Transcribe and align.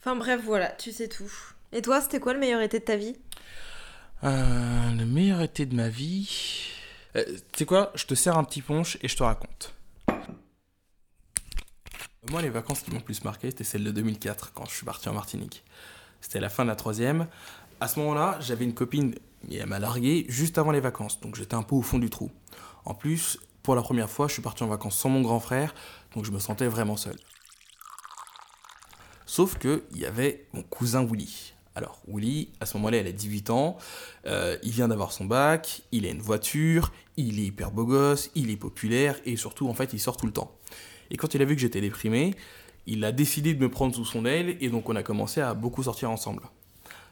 Enfin 0.00 0.16
bref, 0.16 0.40
voilà, 0.44 0.68
tu 0.68 0.92
sais 0.92 1.08
tout. 1.08 1.30
Et 1.72 1.82
toi, 1.82 2.00
c'était 2.00 2.20
quoi 2.20 2.32
le 2.32 2.38
meilleur 2.38 2.62
été 2.62 2.78
de 2.78 2.84
ta 2.84 2.96
vie? 2.96 3.16
Euh, 4.24 4.90
le 4.92 5.04
meilleur 5.04 5.42
été 5.42 5.66
de 5.66 5.74
ma 5.74 5.88
vie. 5.88 6.66
Euh, 7.16 7.24
tu 7.52 7.58
sais 7.58 7.64
quoi? 7.66 7.92
Je 7.94 8.06
te 8.06 8.14
sers 8.14 8.36
un 8.36 8.44
petit 8.44 8.62
punch 8.62 8.96
et 9.02 9.08
je 9.08 9.16
te 9.16 9.22
raconte. 9.22 9.74
Moi, 12.30 12.40
les 12.40 12.48
vacances 12.48 12.80
qui 12.80 12.92
m'ont 12.92 13.00
plus 13.00 13.24
marqué, 13.24 13.50
c'était 13.50 13.64
celle 13.64 13.84
de 13.84 13.90
2004, 13.90 14.52
quand 14.54 14.64
je 14.66 14.74
suis 14.74 14.86
parti 14.86 15.08
en 15.08 15.12
Martinique. 15.12 15.64
C'était 16.20 16.40
la 16.40 16.48
fin 16.48 16.64
de 16.64 16.70
la 16.70 16.76
troisième. 16.76 17.26
À 17.80 17.88
ce 17.88 17.98
moment-là, 17.98 18.38
j'avais 18.40 18.64
une 18.64 18.74
copine, 18.74 19.14
et 19.50 19.56
elle 19.56 19.66
m'a 19.66 19.78
largué 19.78 20.26
juste 20.28 20.56
avant 20.56 20.70
les 20.70 20.80
vacances, 20.80 21.20
donc 21.20 21.36
j'étais 21.36 21.54
un 21.54 21.62
peu 21.62 21.74
au 21.74 21.82
fond 21.82 21.98
du 21.98 22.08
trou. 22.10 22.30
En 22.84 22.94
plus, 22.94 23.38
pour 23.62 23.74
la 23.74 23.82
première 23.82 24.08
fois, 24.08 24.28
je 24.28 24.34
suis 24.34 24.42
parti 24.42 24.62
en 24.62 24.66
vacances 24.66 24.98
sans 24.98 25.08
mon 25.08 25.22
grand 25.22 25.40
frère, 25.40 25.74
donc 26.14 26.24
je 26.24 26.30
me 26.30 26.38
sentais 26.38 26.66
vraiment 26.66 26.96
seul. 26.96 27.16
Sauf 29.40 29.56
que 29.56 29.84
il 29.92 30.00
y 30.02 30.04
avait 30.04 30.44
mon 30.52 30.62
cousin 30.62 31.02
Willy. 31.02 31.54
Alors, 31.74 32.02
Willy, 32.06 32.50
à 32.60 32.66
ce 32.66 32.76
moment-là, 32.76 32.98
il 32.98 33.06
a 33.06 33.12
18 33.12 33.48
ans, 33.48 33.78
euh, 34.26 34.58
il 34.62 34.70
vient 34.70 34.86
d'avoir 34.86 35.12
son 35.12 35.24
bac, 35.24 35.80
il 35.92 36.04
a 36.04 36.10
une 36.10 36.20
voiture, 36.20 36.92
il 37.16 37.40
est 37.40 37.44
hyper 37.44 37.70
beau 37.70 37.86
gosse, 37.86 38.30
il 38.34 38.50
est 38.50 38.58
populaire, 38.58 39.18
et 39.24 39.36
surtout, 39.36 39.66
en 39.66 39.72
fait, 39.72 39.94
il 39.94 39.98
sort 39.98 40.18
tout 40.18 40.26
le 40.26 40.32
temps. 40.32 40.54
Et 41.10 41.16
quand 41.16 41.32
il 41.32 41.40
a 41.40 41.46
vu 41.46 41.54
que 41.54 41.62
j'étais 41.62 41.80
déprimé, 41.80 42.34
il 42.86 43.02
a 43.02 43.12
décidé 43.12 43.54
de 43.54 43.62
me 43.62 43.70
prendre 43.70 43.94
sous 43.94 44.04
son 44.04 44.26
aile, 44.26 44.58
et 44.60 44.68
donc 44.68 44.90
on 44.90 44.94
a 44.94 45.02
commencé 45.02 45.40
à 45.40 45.54
beaucoup 45.54 45.84
sortir 45.84 46.10
ensemble. 46.10 46.42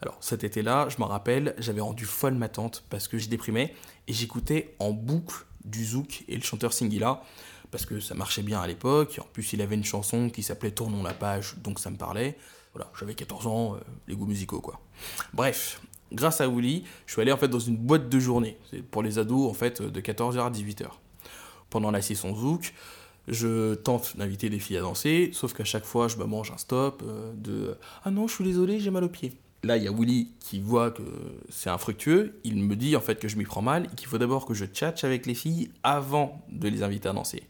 Alors, 0.00 0.16
cet 0.20 0.44
été-là, 0.44 0.86
je 0.90 0.98
m'en 0.98 1.08
rappelle, 1.08 1.56
j'avais 1.58 1.80
rendu 1.80 2.04
folle 2.04 2.34
ma 2.34 2.48
tante 2.48 2.84
parce 2.88 3.08
que 3.08 3.18
je 3.18 3.28
déprimais, 3.28 3.74
et 4.06 4.12
j'écoutais 4.12 4.76
en 4.78 4.92
boucle 4.92 5.44
du 5.64 5.84
Zouk 5.84 6.22
et 6.28 6.36
le 6.36 6.42
chanteur 6.42 6.72
Singila, 6.72 7.24
parce 7.72 7.86
que 7.86 7.98
ça 7.98 8.14
marchait 8.14 8.42
bien 8.42 8.60
à 8.60 8.66
l'époque, 8.68 9.18
en 9.20 9.26
plus 9.32 9.54
il 9.54 9.62
avait 9.62 9.74
une 9.74 9.84
chanson 9.84 10.28
qui 10.30 10.44
s'appelait 10.44 10.70
Tournons 10.70 11.02
la 11.02 11.14
page, 11.14 11.56
donc 11.64 11.80
ça 11.80 11.90
me 11.90 11.96
parlait. 11.96 12.36
Voilà, 12.74 12.90
j'avais 12.98 13.14
14 13.14 13.46
ans, 13.48 13.74
euh, 13.74 13.78
les 14.06 14.14
goûts 14.14 14.26
musicaux 14.26 14.60
quoi. 14.60 14.78
Bref, 15.32 15.80
grâce 16.12 16.40
à 16.40 16.48
Willy, 16.48 16.84
je 17.06 17.12
suis 17.14 17.22
allé 17.22 17.32
en 17.32 17.36
fait 17.36 17.48
dans 17.48 17.58
une 17.58 17.76
boîte 17.76 18.08
de 18.08 18.20
journée, 18.20 18.58
pour 18.90 19.02
les 19.02 19.18
ados 19.18 19.50
en 19.50 19.54
fait 19.54 19.82
de 19.82 20.00
14h 20.00 20.38
à 20.38 20.50
18h. 20.50 20.86
Pendant 21.70 21.90
la 21.90 22.02
session 22.02 22.36
Zouk, 22.36 22.74
je 23.26 23.74
tente 23.74 24.18
d'inviter 24.18 24.50
des 24.50 24.58
filles 24.58 24.76
à 24.76 24.82
danser, 24.82 25.30
sauf 25.32 25.54
qu'à 25.54 25.64
chaque 25.64 25.86
fois 25.86 26.08
je 26.08 26.18
me 26.18 26.24
mange 26.24 26.50
un 26.50 26.58
stop 26.58 27.02
euh, 27.06 27.32
de 27.34 27.76
Ah 28.04 28.10
non, 28.10 28.28
je 28.28 28.34
suis 28.34 28.44
désolé, 28.44 28.80
j'ai 28.80 28.90
mal 28.90 29.04
au 29.04 29.08
pied. 29.08 29.32
Là, 29.64 29.76
il 29.76 29.84
y 29.84 29.88
a 29.88 29.92
Willy 29.92 30.32
qui 30.40 30.58
voit 30.58 30.90
que 30.90 31.02
c'est 31.48 31.70
infructueux. 31.70 32.40
Il 32.42 32.56
me 32.56 32.74
dit 32.74 32.96
en 32.96 33.00
fait 33.00 33.20
que 33.20 33.28
je 33.28 33.36
m'y 33.36 33.44
prends 33.44 33.62
mal 33.62 33.84
et 33.84 33.94
qu'il 33.94 34.08
faut 34.08 34.18
d'abord 34.18 34.44
que 34.44 34.54
je 34.54 34.64
tchatche 34.64 35.04
avec 35.04 35.24
les 35.24 35.34
filles 35.34 35.70
avant 35.84 36.44
de 36.50 36.68
les 36.68 36.82
inviter 36.82 37.08
à 37.08 37.12
danser. 37.12 37.44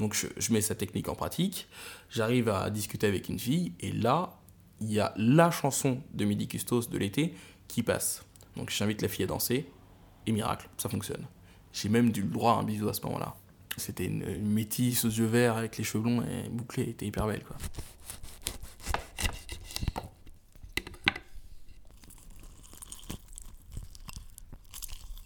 Donc 0.00 0.14
je, 0.14 0.52
mets 0.52 0.62
sa 0.62 0.74
technique 0.74 1.08
en 1.08 1.14
pratique. 1.14 1.68
J'arrive 2.10 2.48
à 2.48 2.70
discuter 2.70 3.06
avec 3.06 3.28
une 3.28 3.38
fille 3.38 3.72
et 3.80 3.92
là, 3.92 4.40
il 4.80 4.90
y 4.90 4.98
a 4.98 5.12
la 5.16 5.50
chanson 5.50 6.00
de 6.14 6.24
Midi 6.24 6.48
Custos 6.48 6.88
de 6.88 6.98
l'été 6.98 7.34
qui 7.68 7.82
passe. 7.82 8.24
Donc 8.56 8.70
j'invite 8.70 9.02
la 9.02 9.08
fille 9.08 9.24
à 9.24 9.28
danser 9.28 9.66
et 10.26 10.32
miracle, 10.32 10.68
ça 10.78 10.88
fonctionne. 10.88 11.26
J'ai 11.72 11.90
même 11.90 12.10
du 12.10 12.22
droit 12.22 12.54
à 12.54 12.56
un 12.56 12.64
bisou 12.64 12.88
à 12.88 12.94
ce 12.94 13.02
moment-là. 13.02 13.36
C'était 13.76 14.06
une, 14.06 14.24
métisse 14.42 15.04
aux 15.04 15.10
yeux 15.10 15.26
verts 15.26 15.56
avec 15.56 15.76
les 15.76 15.84
cheveux 15.84 16.02
blonds 16.02 16.22
et 16.22 16.48
bouclés, 16.48 16.84
elle 16.84 16.88
était 16.88 17.06
hyper 17.06 17.26
belle 17.26 17.44
quoi. 17.44 17.56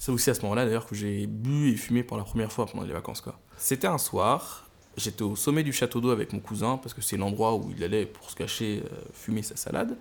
C'est 0.04 0.12
aussi 0.12 0.28
à 0.28 0.34
ce 0.34 0.42
moment-là 0.42 0.66
d'ailleurs 0.66 0.86
que 0.86 0.94
j'ai 0.94 1.26
bu 1.26 1.72
et 1.72 1.76
fumé 1.76 2.02
pour 2.02 2.18
la 2.18 2.24
première 2.24 2.52
fois 2.52 2.66
pendant 2.66 2.84
les 2.84 2.92
vacances 2.92 3.22
quoi. 3.22 3.38
C'était 3.56 3.86
un 3.86 3.96
soir, 3.96 4.68
j'étais 4.98 5.22
au 5.22 5.34
sommet 5.34 5.62
du 5.62 5.72
château 5.72 6.02
d'eau 6.02 6.10
avec 6.10 6.34
mon 6.34 6.40
cousin 6.40 6.76
parce 6.76 6.92
que 6.92 7.00
c'est 7.00 7.16
l'endroit 7.16 7.54
où 7.54 7.72
il 7.74 7.82
allait 7.82 8.04
pour 8.04 8.28
se 8.28 8.36
cacher 8.36 8.82
euh, 8.84 8.96
fumer 9.14 9.40
sa 9.40 9.56
salade. 9.56 9.96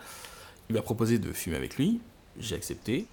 Il 0.68 0.76
m'a 0.76 0.82
proposé 0.82 1.20
de 1.20 1.32
fumer 1.32 1.56
avec 1.56 1.78
lui, 1.78 2.02
j'ai 2.38 2.54
accepté. 2.54 3.08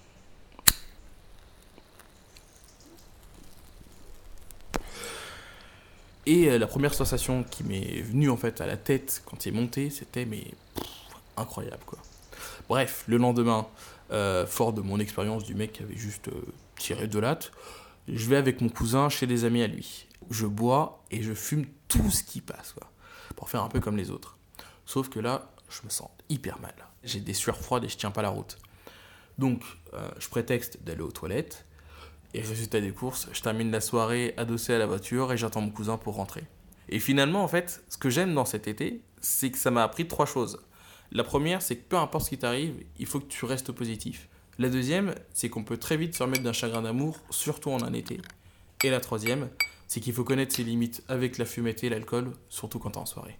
Et 6.25 6.49
euh, 6.49 6.57
la 6.57 6.67
première 6.67 6.93
sensation 6.93 7.45
qui 7.45 7.63
m'est 7.63 8.01
venue 8.01 8.29
en 8.29 8.35
fait 8.35 8.59
à 8.59 8.67
la 8.67 8.75
tête 8.75 9.23
quand 9.25 9.45
il 9.45 9.55
est 9.55 9.57
monté, 9.57 9.91
c'était 9.91 10.25
mais 10.25 10.43
incroyable 11.37 11.83
quoi. 11.85 11.99
Bref, 12.71 13.03
le 13.07 13.17
lendemain, 13.17 13.67
euh, 14.13 14.47
fort 14.47 14.71
de 14.71 14.79
mon 14.79 14.97
expérience 14.97 15.43
du 15.43 15.55
mec 15.55 15.73
qui 15.73 15.83
avait 15.83 15.97
juste 15.97 16.29
euh, 16.29 16.41
tiré 16.77 17.05
de 17.05 17.19
latte, 17.19 17.51
je 18.07 18.29
vais 18.29 18.37
avec 18.37 18.61
mon 18.61 18.69
cousin 18.69 19.09
chez 19.09 19.27
des 19.27 19.43
amis 19.43 19.61
à 19.61 19.67
lui. 19.67 20.07
Je 20.29 20.45
bois 20.45 21.03
et 21.11 21.21
je 21.21 21.33
fume 21.33 21.65
tout 21.89 22.09
ce 22.09 22.23
qui 22.23 22.39
passe, 22.39 22.71
quoi, 22.71 22.89
pour 23.35 23.49
faire 23.49 23.61
un 23.61 23.67
peu 23.67 23.81
comme 23.81 23.97
les 23.97 24.09
autres. 24.09 24.37
Sauf 24.85 25.09
que 25.09 25.19
là, 25.19 25.51
je 25.67 25.81
me 25.83 25.89
sens 25.89 26.07
hyper 26.29 26.61
mal. 26.61 26.73
J'ai 27.03 27.19
des 27.19 27.33
sueurs 27.33 27.57
froides 27.57 27.83
et 27.83 27.89
je 27.89 27.97
tiens 27.97 28.11
pas 28.11 28.21
la 28.21 28.29
route. 28.29 28.57
Donc, 29.37 29.61
euh, 29.93 30.09
je 30.17 30.29
prétexte 30.29 30.81
d'aller 30.81 31.01
aux 31.01 31.11
toilettes. 31.11 31.65
Et 32.33 32.39
résultat 32.39 32.79
des 32.79 32.93
courses, 32.93 33.27
je 33.33 33.41
termine 33.41 33.69
la 33.69 33.81
soirée 33.81 34.33
adossé 34.37 34.73
à 34.73 34.77
la 34.77 34.85
voiture 34.85 35.33
et 35.33 35.37
j'attends 35.37 35.59
mon 35.59 35.71
cousin 35.71 35.97
pour 35.97 36.15
rentrer. 36.15 36.45
Et 36.87 36.99
finalement, 36.99 37.43
en 37.43 37.49
fait, 37.49 37.83
ce 37.89 37.97
que 37.97 38.09
j'aime 38.09 38.33
dans 38.33 38.45
cet 38.45 38.69
été, 38.69 39.01
c'est 39.19 39.51
que 39.51 39.57
ça 39.57 39.71
m'a 39.71 39.83
appris 39.83 40.07
trois 40.07 40.25
choses. 40.25 40.57
La 41.13 41.25
première, 41.25 41.61
c'est 41.61 41.75
que 41.75 41.87
peu 41.87 41.97
importe 41.97 42.25
ce 42.25 42.29
qui 42.29 42.37
t'arrive, 42.37 42.73
il 42.97 43.05
faut 43.05 43.19
que 43.19 43.27
tu 43.27 43.43
restes 43.43 43.73
positif. 43.73 44.29
La 44.59 44.69
deuxième, 44.69 45.13
c'est 45.33 45.49
qu'on 45.49 45.63
peut 45.63 45.77
très 45.77 45.97
vite 45.97 46.15
se 46.15 46.23
remettre 46.23 46.43
d'un 46.43 46.53
chagrin 46.53 46.83
d'amour, 46.83 47.19
surtout 47.29 47.71
en 47.71 47.83
un 47.83 47.91
été. 47.91 48.21
Et 48.83 48.89
la 48.89 49.01
troisième, 49.01 49.49
c'est 49.87 49.99
qu'il 49.99 50.13
faut 50.13 50.23
connaître 50.23 50.55
ses 50.55 50.63
limites 50.63 51.03
avec 51.09 51.37
la 51.37 51.45
fumette 51.45 51.83
et 51.83 51.89
l'alcool, 51.89 52.31
surtout 52.47 52.79
quand 52.79 52.91
t'es 52.91 52.97
en 52.97 53.05
soirée. 53.05 53.37